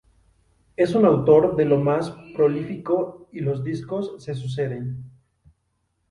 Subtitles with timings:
[0.77, 5.03] Es un autor de lo más prolífico y los discos se suceden.